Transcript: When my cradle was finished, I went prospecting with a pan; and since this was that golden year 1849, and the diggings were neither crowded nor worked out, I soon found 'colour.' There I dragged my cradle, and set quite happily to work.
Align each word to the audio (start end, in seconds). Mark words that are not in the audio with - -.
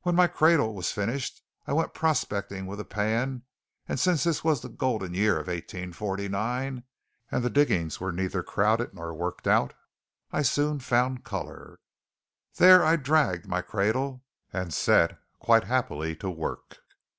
When 0.00 0.14
my 0.14 0.28
cradle 0.28 0.74
was 0.74 0.92
finished, 0.92 1.42
I 1.66 1.74
went 1.74 1.92
prospecting 1.92 2.64
with 2.64 2.80
a 2.80 2.86
pan; 2.86 3.42
and 3.86 4.00
since 4.00 4.24
this 4.24 4.42
was 4.42 4.62
that 4.62 4.78
golden 4.78 5.12
year 5.12 5.34
1849, 5.34 6.84
and 7.30 7.44
the 7.44 7.50
diggings 7.50 8.00
were 8.00 8.12
neither 8.12 8.42
crowded 8.42 8.94
nor 8.94 9.12
worked 9.12 9.46
out, 9.46 9.74
I 10.30 10.40
soon 10.40 10.78
found 10.80 11.24
'colour.' 11.24 11.80
There 12.56 12.82
I 12.82 12.96
dragged 12.96 13.46
my 13.46 13.60
cradle, 13.60 14.24
and 14.54 14.72
set 14.72 15.20
quite 15.38 15.64
happily 15.64 16.16
to 16.16 16.30
work. 16.30 16.78